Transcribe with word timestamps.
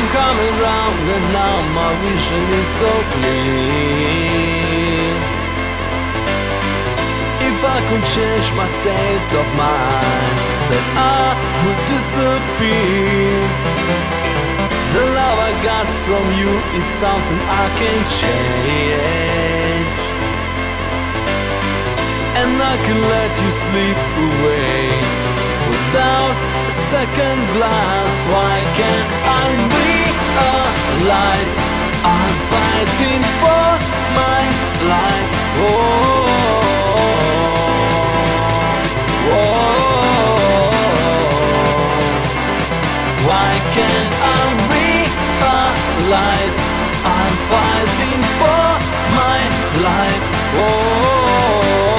I'm 0.00 0.08
coming 0.16 0.54
round 0.64 0.96
and 1.12 1.26
now 1.28 1.56
my 1.76 1.92
vision 2.00 2.40
is 2.56 2.68
so 2.80 2.92
clear. 3.20 5.12
If 7.44 7.58
I 7.60 7.78
could 7.88 8.04
change 8.16 8.48
my 8.56 8.64
state 8.64 9.30
of 9.36 9.46
mind, 9.60 10.36
then 10.72 10.86
I 10.96 11.36
would 11.62 11.80
disappear. 11.84 13.44
The 14.96 15.04
love 15.20 15.36
I 15.36 15.52
got 15.68 15.86
from 16.08 16.24
you 16.40 16.48
is 16.80 16.86
something 16.96 17.40
I 17.60 17.66
can 17.76 18.00
change. 18.20 20.00
And 22.40 22.56
I 22.56 22.76
can 22.88 23.00
let 23.04 23.32
you 23.36 23.50
sleep 23.52 24.00
away 24.16 24.80
without 25.68 26.34
a 26.72 26.74
second 26.88 27.38
glance. 27.52 28.18
Why 28.32 28.56
can't 28.80 29.12
I 29.28 29.89
realize 31.00 31.56
I'm 32.04 32.36
fighting 32.52 33.22
for 33.40 33.66
my 34.20 34.42
life? 34.92 35.32
Oh, 35.56 35.68
oh, 39.32 39.50
why 43.26 43.50
can't 43.76 44.14
I 44.22 44.40
realize 46.04 46.56
I'm 47.04 47.36
fighting 47.52 48.22
for 48.38 48.64
my 49.16 49.40
life? 49.82 50.24
Oh. 50.56 51.89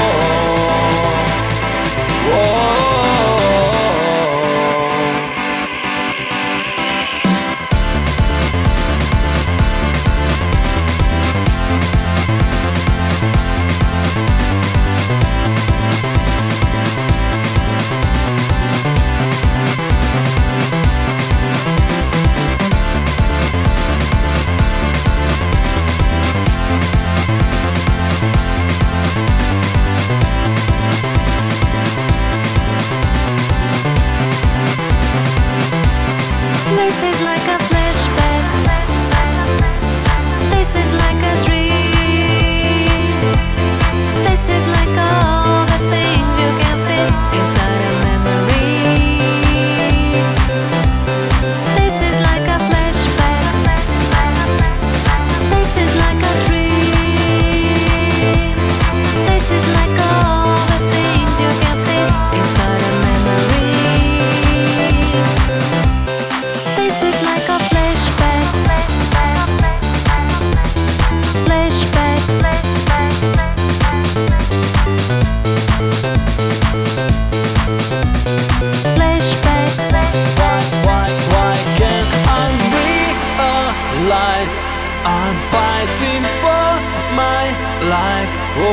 I'm 85.03 85.35
fighting 85.56 86.23
for 86.44 86.67
my 87.16 87.44
life? 87.89 88.34
Oh, 88.57 88.72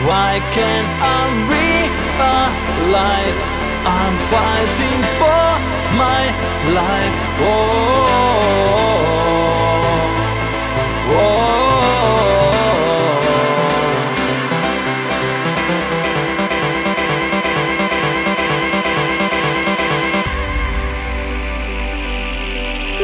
why 0.06 0.40
can't 0.56 0.90
I 1.02 1.20
realize 1.54 3.40
I'm 3.84 4.16
fighting 4.32 5.00
for 5.20 5.46
my 5.96 6.22
life? 6.74 7.16
Oh, 7.42 7.89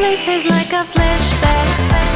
This 0.03 0.29
is 0.29 0.45
like 0.45 0.73
a 0.73 0.85
flashback. 0.85 2.16